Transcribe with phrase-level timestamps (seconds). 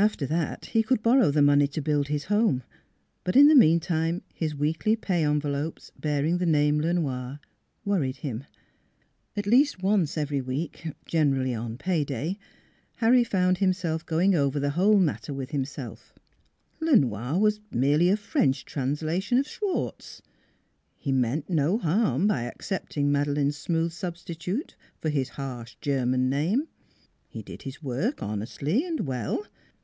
[0.00, 2.62] After that he could borrow the money to build his home.
[3.24, 7.40] But in the meantime his weekly pay envelopes, bearing the name Le Noir,
[7.84, 8.44] worried him.
[9.36, 12.38] At least once every week generally on pay day
[12.98, 16.14] Harry found himself going over the whole matter with him self:
[16.78, 20.22] Le Noir was merely a French translation of Schwartz;
[20.94, 26.68] he meant no harm by accepting Madeleine's smooth substitute for his harsh German name.
[27.28, 29.44] He did his work honestly and well.